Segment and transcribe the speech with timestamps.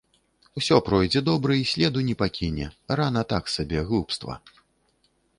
[0.59, 2.65] Усё пройдзе добра і следу не пакіне,
[3.01, 4.39] рана так сабе, глупства.